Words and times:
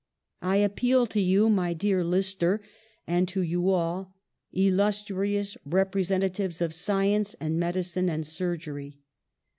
I 0.41 0.55
appeal 0.55 1.05
to 1.05 1.21
you, 1.21 1.47
by 1.47 1.73
dear 1.73 2.03
Lister, 2.03 2.59
and 3.05 3.27
to 3.27 3.43
you 3.43 3.69
all, 3.69 4.15
illustrious 4.51 5.55
representatives 5.63 6.59
of 6.59 6.73
science 6.73 7.35
and 7.39 7.59
medicine 7.59 8.09
and 8.09 8.25
surgery. 8.25 8.97